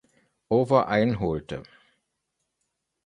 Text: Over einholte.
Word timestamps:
Over 0.49 0.87
einholte. 0.87 1.61